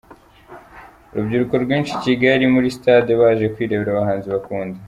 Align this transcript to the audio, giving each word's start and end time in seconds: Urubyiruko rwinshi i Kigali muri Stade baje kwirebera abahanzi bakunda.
Urubyiruko 1.13 1.53
rwinshi 1.63 1.91
i 1.95 2.01
Kigali 2.05 2.43
muri 2.53 2.67
Stade 2.77 3.11
baje 3.21 3.45
kwirebera 3.53 3.89
abahanzi 3.93 4.27
bakunda. 4.35 4.77